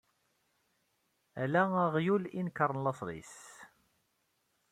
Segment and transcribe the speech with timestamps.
[1.43, 3.35] Ala aɣyul i yenekṛen laṣel-is.